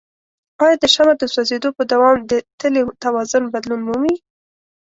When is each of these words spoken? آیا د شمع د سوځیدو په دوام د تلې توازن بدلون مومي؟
آیا 0.63 0.75
د 0.81 0.85
شمع 0.93 1.15
د 1.19 1.23
سوځیدو 1.33 1.69
په 1.77 1.83
دوام 1.91 2.15
د 2.31 2.33
تلې 2.59 2.81
توازن 3.03 3.43
بدلون 3.53 3.81
مومي؟ 3.87 4.15